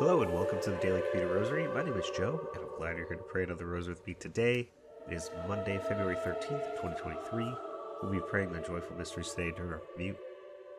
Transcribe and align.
Hello 0.00 0.22
and 0.22 0.32
welcome 0.32 0.58
to 0.62 0.70
the 0.70 0.76
Daily 0.78 1.02
Commuter 1.10 1.34
Rosary. 1.34 1.68
My 1.74 1.84
name 1.84 1.92
is 1.92 2.08
Joe, 2.16 2.40
and 2.54 2.62
I'm 2.64 2.78
glad 2.78 2.96
you're 2.96 3.06
here 3.06 3.18
to 3.18 3.22
pray 3.22 3.42
another 3.42 3.66
rosary 3.66 3.92
with 3.92 4.06
me 4.06 4.14
today. 4.14 4.70
It 5.06 5.12
is 5.12 5.30
Monday, 5.46 5.76
February 5.76 6.16
13th, 6.16 6.74
2023. 6.80 7.54
We'll 8.00 8.10
be 8.10 8.18
praying 8.20 8.50
the 8.50 8.60
joyful 8.60 8.96
mysteries 8.96 9.28
today 9.32 9.52
during 9.54 9.74
our 9.74 9.82
commute. 9.92 10.16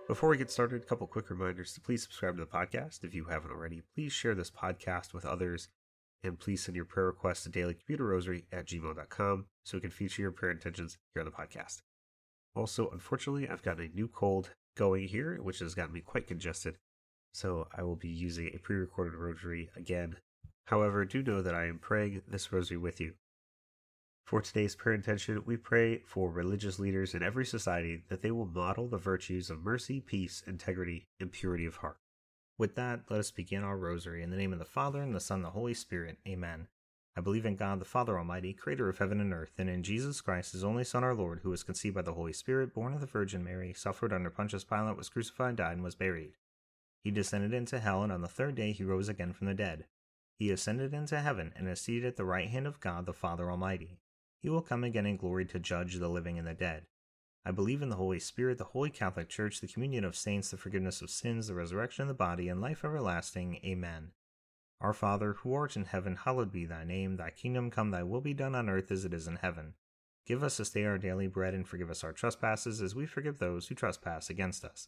Before 0.07 0.27
we 0.27 0.37
get 0.37 0.49
started, 0.49 0.81
a 0.81 0.85
couple 0.87 1.05
quick 1.05 1.29
reminders 1.29 1.71
to 1.73 1.81
please 1.81 2.01
subscribe 2.01 2.35
to 2.37 2.43
the 2.43 2.49
podcast 2.49 3.03
if 3.03 3.13
you 3.13 3.25
haven't 3.25 3.51
already. 3.51 3.83
Please 3.93 4.11
share 4.11 4.33
this 4.33 4.49
podcast 4.49 5.13
with 5.13 5.23
others, 5.23 5.67
and 6.23 6.39
please 6.39 6.63
send 6.63 6.75
your 6.75 6.85
prayer 6.85 7.05
requests 7.05 7.43
to 7.43 7.51
dailycommuterrosary 7.51 8.45
at 8.51 8.65
gmail.com 8.65 9.45
so 9.63 9.77
we 9.77 9.81
can 9.81 9.91
feature 9.91 10.23
your 10.23 10.31
prayer 10.31 10.51
intentions 10.51 10.97
here 11.13 11.21
on 11.21 11.27
the 11.27 11.31
podcast. 11.31 11.83
Also, 12.55 12.89
unfortunately, 12.89 13.47
I've 13.47 13.61
got 13.61 13.79
a 13.79 13.87
new 13.89 14.07
cold 14.07 14.55
going 14.75 15.09
here, 15.09 15.37
which 15.43 15.59
has 15.59 15.75
gotten 15.75 15.93
me 15.93 16.01
quite 16.01 16.25
congested 16.25 16.79
so 17.33 17.67
I 17.75 17.83
will 17.83 17.95
be 17.95 18.09
using 18.09 18.51
a 18.53 18.59
pre 18.59 18.75
recorded 18.75 19.15
rosary 19.15 19.69
again. 19.75 20.17
However, 20.65 21.05
do 21.05 21.23
know 21.23 21.41
that 21.41 21.55
I 21.55 21.65
am 21.65 21.79
praying 21.79 22.21
this 22.27 22.51
rosary 22.51 22.77
with 22.77 22.99
you. 22.99 23.13
For 24.25 24.41
today's 24.41 24.75
prayer 24.75 24.95
intention, 24.95 25.43
we 25.45 25.57
pray 25.57 25.99
for 26.05 26.31
religious 26.31 26.79
leaders 26.79 27.13
in 27.13 27.23
every 27.23 27.45
society 27.45 28.03
that 28.09 28.21
they 28.21 28.31
will 28.31 28.45
model 28.45 28.87
the 28.87 28.97
virtues 28.97 29.49
of 29.49 29.63
mercy, 29.63 29.99
peace, 29.99 30.41
integrity, 30.47 31.07
and 31.19 31.31
purity 31.31 31.65
of 31.65 31.77
heart. 31.77 31.97
With 32.57 32.75
that, 32.75 33.01
let 33.09 33.19
us 33.19 33.31
begin 33.31 33.63
our 33.63 33.77
rosary 33.77 34.23
in 34.23 34.29
the 34.29 34.37
name 34.37 34.53
of 34.53 34.59
the 34.59 34.65
Father, 34.65 35.01
and 35.01 35.13
the 35.13 35.19
Son, 35.19 35.39
and 35.39 35.45
the 35.45 35.49
Holy 35.49 35.73
Spirit. 35.73 36.19
Amen. 36.27 36.67
I 37.17 37.21
believe 37.21 37.45
in 37.45 37.57
God, 37.57 37.81
the 37.81 37.85
Father 37.85 38.17
Almighty, 38.17 38.53
creator 38.53 38.87
of 38.87 38.99
heaven 38.99 39.19
and 39.19 39.33
earth, 39.33 39.51
and 39.57 39.69
in 39.69 39.83
Jesus 39.83 40.21
Christ, 40.21 40.53
his 40.53 40.63
only 40.63 40.85
Son, 40.85 41.03
our 41.03 41.15
Lord, 41.15 41.39
who 41.43 41.49
was 41.49 41.63
conceived 41.63 41.95
by 41.95 42.03
the 42.03 42.13
Holy 42.13 42.31
Spirit, 42.31 42.73
born 42.73 42.93
of 42.93 43.01
the 43.01 43.07
Virgin 43.07 43.43
Mary, 43.43 43.73
suffered 43.73 44.13
under 44.13 44.29
Pontius 44.29 44.63
Pilate, 44.63 44.95
was 44.95 45.09
crucified, 45.09 45.57
died, 45.57 45.73
and 45.73 45.83
was 45.83 45.95
buried 45.95 46.35
he 47.03 47.09
descended 47.09 47.53
into 47.53 47.79
hell, 47.79 48.03
and 48.03 48.11
on 48.11 48.21
the 48.21 48.27
third 48.27 48.55
day 48.55 48.71
he 48.71 48.83
rose 48.83 49.09
again 49.09 49.33
from 49.33 49.47
the 49.47 49.53
dead. 49.55 49.85
He 50.37 50.51
ascended 50.51 50.93
into 50.93 51.19
heaven, 51.19 51.51
and 51.55 51.67
is 51.67 51.81
seated 51.81 52.05
at 52.05 52.15
the 52.15 52.25
right 52.25 52.49
hand 52.49 52.67
of 52.67 52.79
God 52.79 53.05
the 53.05 53.13
Father 53.13 53.49
Almighty. 53.49 53.97
He 54.39 54.49
will 54.49 54.61
come 54.61 54.83
again 54.83 55.05
in 55.05 55.17
glory 55.17 55.45
to 55.45 55.59
judge 55.59 55.95
the 55.95 56.09
living 56.09 56.37
and 56.37 56.47
the 56.47 56.53
dead. 56.53 56.85
I 57.43 57.51
believe 57.51 57.81
in 57.81 57.89
the 57.89 57.95
Holy 57.95 58.19
Spirit, 58.19 58.59
the 58.59 58.65
Holy 58.65 58.91
Catholic 58.91 59.29
Church, 59.29 59.61
the 59.61 59.67
communion 59.67 60.03
of 60.03 60.15
saints, 60.15 60.51
the 60.51 60.57
forgiveness 60.57 61.01
of 61.01 61.09
sins, 61.09 61.47
the 61.47 61.55
resurrection 61.55 62.03
of 62.03 62.07
the 62.07 62.13
body, 62.13 62.49
and 62.49 62.61
life 62.61 62.85
everlasting. 62.85 63.59
Amen. 63.65 64.11
Our 64.79 64.93
Father, 64.93 65.33
who 65.33 65.53
art 65.53 65.75
in 65.75 65.85
heaven, 65.85 66.17
hallowed 66.17 66.51
be 66.51 66.65
thy 66.65 66.83
name. 66.83 67.17
Thy 67.17 67.31
kingdom 67.31 67.71
come, 67.71 67.89
thy 67.89 68.03
will 68.03 68.21
be 68.21 68.35
done 68.35 68.53
on 68.53 68.69
earth 68.69 68.91
as 68.91 69.05
it 69.05 69.13
is 69.13 69.27
in 69.27 69.37
heaven. 69.37 69.73
Give 70.27 70.43
us 70.43 70.57
this 70.57 70.69
day 70.69 70.85
our 70.85 70.99
daily 70.99 71.27
bread, 71.27 71.55
and 71.55 71.67
forgive 71.67 71.89
us 71.89 72.03
our 72.03 72.13
trespasses, 72.13 72.79
as 72.79 72.93
we 72.93 73.07
forgive 73.07 73.39
those 73.39 73.67
who 73.67 73.75
trespass 73.75 74.29
against 74.29 74.63
us 74.63 74.87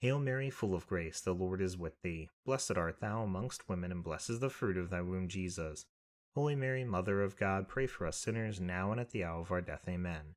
Hail 0.00 0.18
Mary, 0.18 0.48
full 0.48 0.74
of 0.74 0.86
grace, 0.86 1.20
the 1.20 1.34
Lord 1.34 1.60
is 1.60 1.76
with 1.76 2.00
thee. 2.00 2.30
Blessed 2.46 2.78
art 2.78 3.00
thou 3.00 3.22
amongst 3.22 3.68
women, 3.68 3.92
and 3.92 4.02
blessed 4.02 4.30
is 4.30 4.40
the 4.40 4.48
fruit 4.48 4.78
of 4.78 4.88
thy 4.88 5.02
womb, 5.02 5.28
Jesus. 5.28 5.84
Holy 6.34 6.56
Mary, 6.56 6.84
Mother 6.84 7.22
of 7.22 7.36
God, 7.36 7.68
pray 7.68 7.86
for 7.86 8.06
us 8.06 8.16
sinners, 8.16 8.58
now 8.58 8.92
and 8.92 9.00
at 9.00 9.10
the 9.10 9.24
hour 9.24 9.42
of 9.42 9.52
our 9.52 9.60
death. 9.60 9.84
Amen. 9.86 10.36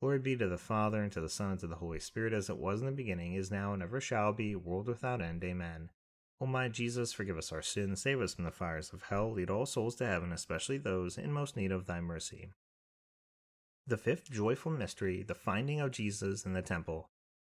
Glory 0.00 0.18
be 0.18 0.36
to 0.36 0.48
the 0.48 0.58
Father, 0.58 1.00
and 1.00 1.12
to 1.12 1.20
the 1.20 1.28
Son, 1.28 1.52
and 1.52 1.60
to 1.60 1.68
the 1.68 1.76
Holy 1.76 2.00
Spirit, 2.00 2.32
as 2.32 2.50
it 2.50 2.56
was 2.56 2.80
in 2.80 2.86
the 2.86 2.92
beginning, 2.92 3.34
is 3.34 3.52
now, 3.52 3.72
and 3.72 3.84
ever 3.84 4.00
shall 4.00 4.32
be, 4.32 4.56
world 4.56 4.88
without 4.88 5.22
end. 5.22 5.44
Amen. 5.44 5.90
O 6.40 6.46
my 6.46 6.68
Jesus, 6.68 7.12
forgive 7.12 7.38
us 7.38 7.52
our 7.52 7.62
sins, 7.62 8.02
save 8.02 8.20
us 8.20 8.34
from 8.34 8.44
the 8.44 8.50
fires 8.50 8.92
of 8.92 9.04
hell, 9.04 9.30
lead 9.30 9.48
all 9.48 9.64
souls 9.64 9.94
to 9.96 10.06
heaven, 10.06 10.32
especially 10.32 10.76
those 10.76 11.16
in 11.16 11.32
most 11.32 11.56
need 11.56 11.70
of 11.70 11.86
thy 11.86 12.00
mercy. 12.00 12.48
The 13.86 13.96
fifth 13.96 14.28
joyful 14.28 14.72
mystery, 14.72 15.22
the 15.22 15.36
finding 15.36 15.80
of 15.80 15.92
Jesus 15.92 16.44
in 16.44 16.52
the 16.52 16.62
temple. 16.62 17.10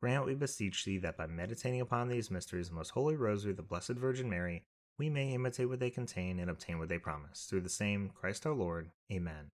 Grant, 0.00 0.26
we 0.26 0.34
beseech 0.34 0.84
thee, 0.84 0.98
that 0.98 1.16
by 1.16 1.26
meditating 1.26 1.80
upon 1.80 2.08
these 2.08 2.30
mysteries 2.30 2.66
of 2.66 2.72
the 2.72 2.76
most 2.76 2.90
holy 2.90 3.16
rosary 3.16 3.52
the 3.52 3.62
Blessed 3.62 3.92
Virgin 3.92 4.28
Mary, 4.28 4.64
we 4.98 5.08
may 5.08 5.32
imitate 5.32 5.68
what 5.68 5.80
they 5.80 5.90
contain 5.90 6.38
and 6.38 6.50
obtain 6.50 6.78
what 6.78 6.88
they 6.88 6.98
promise. 6.98 7.46
Through 7.48 7.62
the 7.62 7.68
same 7.68 8.10
Christ 8.14 8.46
our 8.46 8.54
Lord. 8.54 8.90
Amen. 9.10 9.50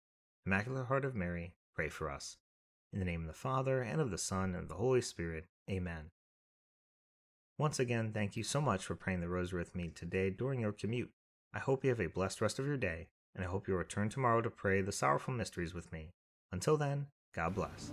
Immaculate 0.46 0.88
Heart 0.88 1.06
of 1.06 1.16
Mary, 1.16 1.54
pray 1.76 1.90
for 1.90 2.10
us. 2.10 2.38
In 2.94 3.00
the 3.00 3.06
name 3.06 3.22
of 3.22 3.28
the 3.28 3.34
Father, 3.34 3.82
and 3.82 4.02
of 4.02 4.12
the 4.12 4.18
Son, 4.18 4.56
and 4.56 4.64
of 4.64 4.68
the 4.70 4.76
Holy 4.76 5.02
Spirit. 5.02 5.46
Amen. 5.70 6.12
Once 7.58 7.80
again, 7.80 8.12
thank 8.14 8.38
you 8.38 8.44
so 8.44 8.62
much 8.62 8.86
for 8.86 8.96
praying 8.96 9.20
the 9.20 9.28
rosary 9.28 9.60
with 9.60 9.76
me 9.76 9.92
today 9.94 10.30
during 10.30 10.62
your 10.62 10.72
commute. 10.72 11.12
I 11.54 11.60
hope 11.60 11.84
you 11.84 11.90
have 11.90 12.00
a 12.00 12.08
blessed 12.08 12.42
rest 12.42 12.58
of 12.58 12.66
your 12.66 12.78
day, 12.78 13.08
and 13.36 13.44
I 13.44 13.48
hope 13.48 13.68
you'll 13.68 13.78
return 13.78 14.10
tomorrow 14.10 14.42
to 14.42 14.50
pray 14.50 14.82
the 14.82 14.92
sorrowful 14.92 15.34
mysteries 15.34 15.74
with 15.74 15.92
me. 15.92 16.14
Until 16.52 16.78
then, 16.78 17.08
God 17.36 17.56
bless. 17.56 17.92